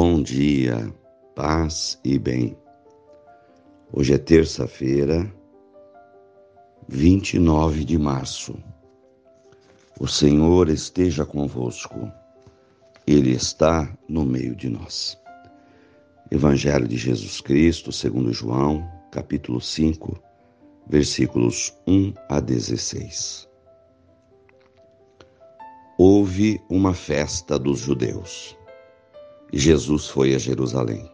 [0.00, 0.94] Bom dia,
[1.34, 2.56] paz e bem.
[3.92, 5.28] Hoje é terça-feira,
[6.86, 8.56] 29 de março.
[9.98, 12.08] O Senhor esteja convosco,
[13.08, 15.18] Ele está no meio de nós.
[16.30, 20.16] Evangelho de Jesus Cristo, segundo João, capítulo 5,
[20.88, 23.48] versículos 1 a 16.
[25.98, 28.56] Houve uma festa dos judeus
[29.52, 31.10] Jesus foi a Jerusalém.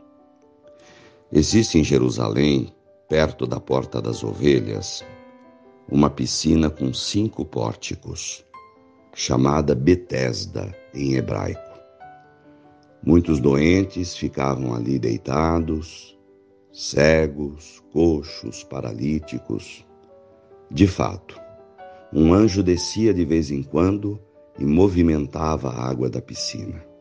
[1.30, 2.74] Existe em Jerusalém,
[3.08, 5.04] perto da Porta das Ovelhas,
[5.88, 8.44] uma piscina com cinco pórticos,
[9.14, 11.78] chamada Betesda em hebraico.
[13.06, 16.18] Muitos doentes ficavam ali deitados,
[16.72, 19.86] cegos, coxos, paralíticos.
[20.68, 21.40] De fato,
[22.12, 24.20] um anjo descia de vez em quando
[24.58, 26.93] e movimentava a água da piscina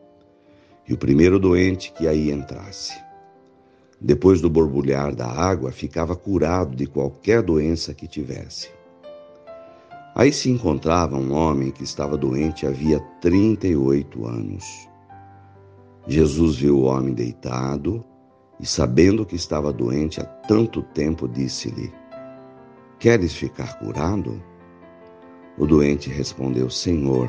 [0.88, 2.94] e o primeiro doente que aí entrasse.
[4.00, 8.68] Depois do borbulhar da água, ficava curado de qualquer doença que tivesse.
[10.14, 14.64] Aí se encontrava um homem que estava doente havia 38 anos.
[16.06, 18.04] Jesus viu o homem deitado
[18.60, 21.92] e, sabendo que estava doente há tanto tempo, disse-lhe:
[22.98, 24.40] Queres ficar curado?
[25.58, 27.28] O doente respondeu: Senhor,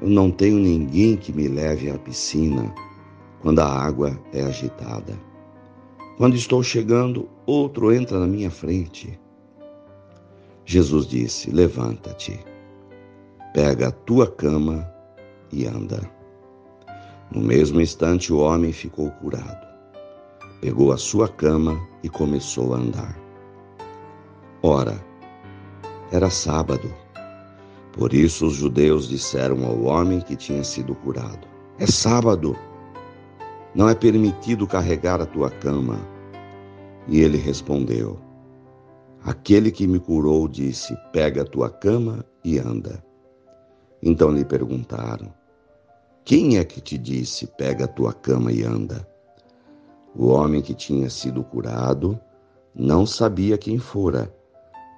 [0.00, 2.74] eu não tenho ninguém que me leve à piscina
[3.40, 5.14] quando a água é agitada.
[6.16, 9.18] Quando estou chegando, outro entra na minha frente.
[10.64, 12.38] Jesus disse: Levanta-te,
[13.54, 14.90] pega a tua cama
[15.52, 16.00] e anda.
[17.30, 19.66] No mesmo instante, o homem ficou curado.
[20.60, 23.18] Pegou a sua cama e começou a andar.
[24.62, 25.04] Ora,
[26.10, 27.05] era sábado.
[27.96, 31.48] Por isso os judeus disseram ao homem que tinha sido curado:
[31.78, 32.54] É sábado,
[33.74, 35.98] não é permitido carregar a tua cama.
[37.08, 38.18] E ele respondeu:
[39.24, 43.02] Aquele que me curou disse: Pega a tua cama e anda.
[44.02, 45.32] Então lhe perguntaram:
[46.22, 49.08] Quem é que te disse: Pega a tua cama e anda?
[50.14, 52.18] O homem que tinha sido curado
[52.74, 54.30] não sabia quem fora,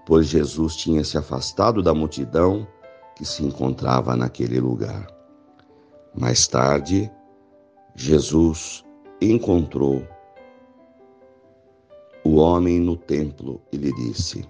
[0.04, 2.66] pois Jesus tinha se afastado da multidão
[3.18, 5.08] que se encontrava naquele lugar.
[6.14, 7.10] Mais tarde,
[7.96, 8.84] Jesus
[9.20, 10.06] encontrou
[12.24, 14.48] o homem no templo e lhe disse: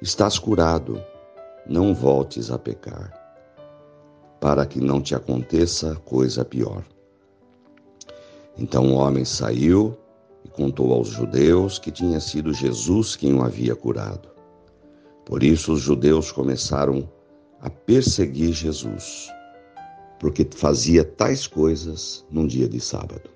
[0.00, 1.04] Estás curado,
[1.66, 3.12] não voltes a pecar,
[4.40, 6.82] para que não te aconteça coisa pior.
[8.56, 9.94] Então o homem saiu
[10.42, 14.30] e contou aos judeus que tinha sido Jesus quem o havia curado.
[15.26, 17.06] Por isso os judeus começaram
[17.60, 19.30] a perseguir Jesus,
[20.18, 23.30] porque fazia tais coisas num dia de sábado.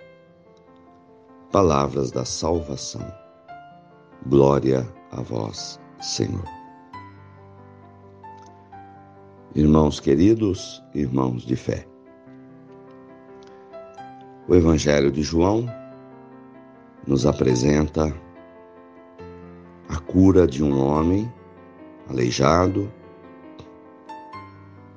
[1.53, 3.07] Palavras da salvação.
[4.27, 6.45] Glória a vós, Senhor.
[9.55, 11.87] Irmãos queridos, irmãos de fé.
[14.49, 15.67] O Evangelho de João
[17.07, 18.13] nos apresenta
[19.89, 21.33] a cura de um homem
[22.09, 22.93] aleijado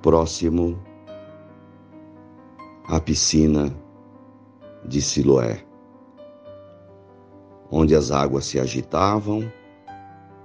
[0.01, 0.77] próximo
[2.87, 3.75] à piscina
[4.85, 5.63] de Siloé,
[7.71, 9.51] onde as águas se agitavam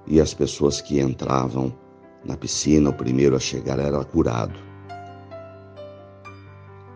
[0.07, 1.73] e as pessoas que entravam
[2.25, 4.59] na piscina, o primeiro a chegar era curado.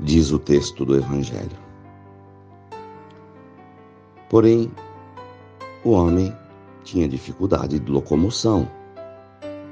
[0.01, 1.67] Diz o texto do Evangelho.
[4.29, 4.71] Porém,
[5.85, 6.33] o homem
[6.85, 8.69] tinha dificuldade de locomoção,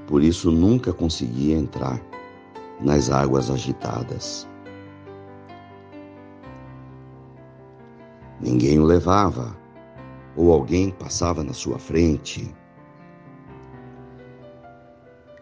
[0.07, 2.01] por isso nunca conseguia entrar
[2.81, 4.49] nas águas agitadas.
[8.41, 9.57] Ninguém o levava,
[10.37, 12.55] ou alguém passava na sua frente.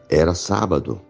[0.08, 1.00] Era sábado,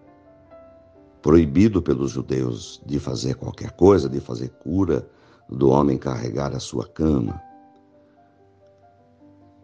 [1.21, 5.09] proibido pelos judeus de fazer qualquer coisa, de fazer cura,
[5.49, 7.43] do homem carregar a sua cama.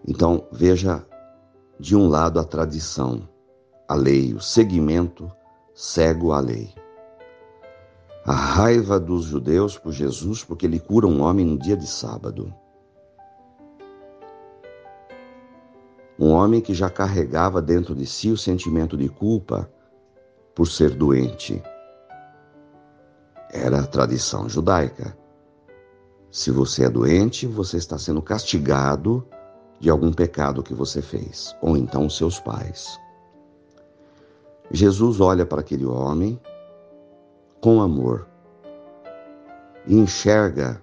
[0.06, 1.06] Então, veja
[1.78, 3.28] de um lado a tradição,
[3.88, 5.30] a lei, o segmento
[5.80, 6.74] cego à lei.
[8.26, 12.52] A raiva dos judeus por Jesus porque ele cura um homem no dia de sábado.
[16.18, 19.70] Um homem que já carregava dentro de si o sentimento de culpa
[20.52, 21.62] por ser doente.
[23.48, 25.16] Era a tradição judaica.
[26.28, 29.24] Se você é doente, você está sendo castigado
[29.78, 32.98] de algum pecado que você fez, ou então seus pais.
[34.70, 36.38] Jesus olha para aquele homem
[37.60, 38.26] com amor
[39.86, 40.82] e enxerga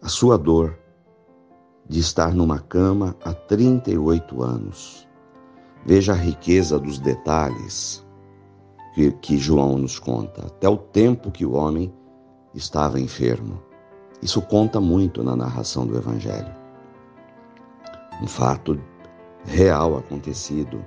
[0.00, 0.78] a sua dor
[1.88, 5.06] de estar numa cama há 38 anos.
[5.84, 8.04] Veja a riqueza dos detalhes
[8.94, 11.92] que, que João nos conta, até o tempo que o homem
[12.54, 13.62] estava enfermo.
[14.22, 16.52] Isso conta muito na narração do Evangelho.
[18.22, 18.80] Um fato
[19.44, 20.82] real acontecido.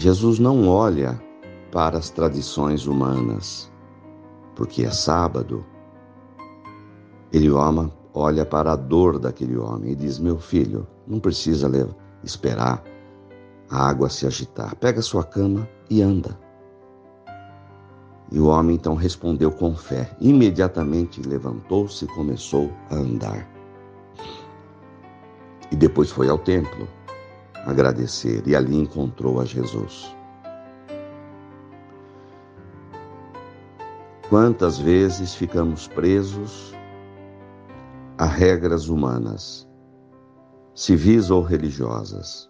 [0.00, 1.22] Jesus não olha
[1.70, 3.70] para as tradições humanas,
[4.56, 5.62] porque é sábado.
[7.30, 11.68] Ele ama, olha para a dor daquele homem e diz: Meu filho, não precisa
[12.24, 12.82] esperar
[13.68, 14.74] a água se agitar.
[14.76, 16.34] Pega sua cama e anda.
[18.32, 20.16] E o homem então respondeu com fé.
[20.18, 23.46] Imediatamente levantou-se e começou a andar.
[25.70, 26.88] E depois foi ao templo
[27.64, 30.14] agradecer e ali encontrou a Jesus.
[34.28, 36.72] Quantas vezes ficamos presos
[38.16, 39.68] a regras humanas,
[40.74, 42.48] civis ou religiosas,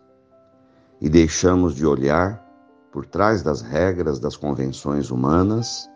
[1.00, 2.44] e deixamos de olhar
[2.92, 5.88] por trás das regras, das convenções humanas,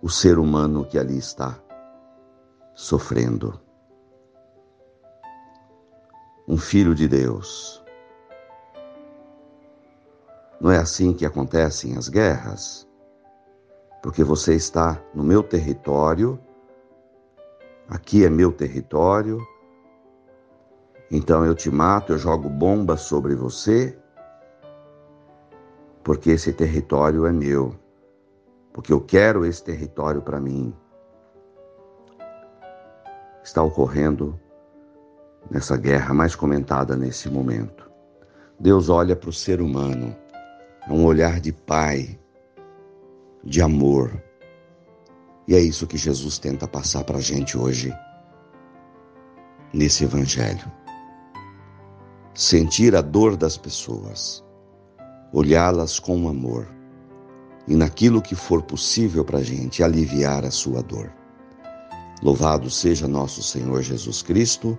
[0.00, 1.58] o ser humano que ali está
[2.74, 3.60] sofrendo.
[6.50, 7.80] Um filho de Deus.
[10.60, 12.88] Não é assim que acontecem as guerras?
[14.02, 16.40] Porque você está no meu território,
[17.88, 19.38] aqui é meu território,
[21.08, 23.96] então eu te mato, eu jogo bomba sobre você
[26.02, 27.76] porque esse território é meu,
[28.72, 30.74] porque eu quero esse território para mim.
[33.40, 34.36] Está ocorrendo
[35.48, 37.88] nessa guerra mais comentada nesse momento.
[38.58, 40.16] Deus olha para o ser humano,
[40.88, 42.18] é um olhar de pai,
[43.44, 44.20] de amor.
[45.46, 47.94] E é isso que Jesus tenta passar para a gente hoje,
[49.72, 50.70] nesse Evangelho.
[52.34, 54.44] Sentir a dor das pessoas
[55.32, 56.66] olhá-las com amor
[57.68, 61.12] e naquilo que for possível para a gente aliviar a sua dor.
[62.22, 64.78] Louvado seja nosso Senhor Jesus Cristo,